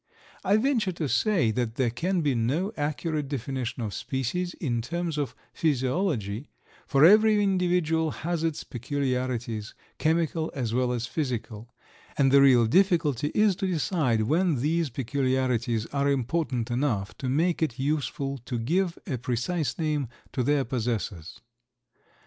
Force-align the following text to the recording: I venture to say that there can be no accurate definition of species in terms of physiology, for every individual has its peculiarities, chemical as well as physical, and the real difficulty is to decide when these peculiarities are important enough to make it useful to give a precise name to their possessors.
I 0.43 0.57
venture 0.57 0.93
to 0.93 1.07
say 1.07 1.51
that 1.51 1.75
there 1.75 1.91
can 1.91 2.21
be 2.21 2.33
no 2.33 2.73
accurate 2.75 3.27
definition 3.27 3.83
of 3.83 3.93
species 3.93 4.55
in 4.55 4.81
terms 4.81 5.15
of 5.15 5.35
physiology, 5.53 6.49
for 6.87 7.05
every 7.05 7.43
individual 7.43 8.09
has 8.09 8.43
its 8.43 8.63
peculiarities, 8.63 9.75
chemical 9.99 10.51
as 10.55 10.73
well 10.73 10.91
as 10.91 11.05
physical, 11.05 11.71
and 12.17 12.31
the 12.31 12.41
real 12.41 12.65
difficulty 12.65 13.31
is 13.35 13.55
to 13.57 13.67
decide 13.67 14.23
when 14.23 14.55
these 14.61 14.89
peculiarities 14.89 15.85
are 15.93 16.09
important 16.09 16.71
enough 16.71 17.15
to 17.19 17.29
make 17.29 17.61
it 17.61 17.77
useful 17.77 18.39
to 18.39 18.57
give 18.57 18.97
a 19.05 19.19
precise 19.19 19.77
name 19.77 20.07
to 20.33 20.41
their 20.41 20.65
possessors. 20.65 21.41